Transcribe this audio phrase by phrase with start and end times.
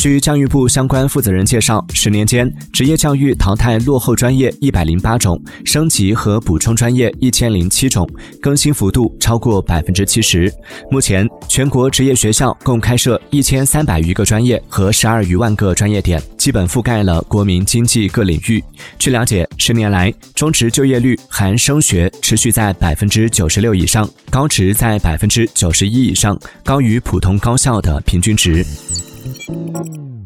[0.00, 8.08] 据教育部相关负责人介绍，十年间，职业教育淘汰落后专业一百零八种，升级和补充专业一千零七种，
[8.40, 10.50] 更新幅度超过百分之七十。
[10.90, 18.64] 目前，全国职业学校共开设一千三百余个专业和十二余万个专业点，基本覆盖了国民经济各领域。
[18.98, 28.64] 据了解，十年来，中职就业率含升学持续在百分之九十六以上，高职在百分之九十一以上，高于普通高校的平均值。
[29.22, 30.19] Thank you.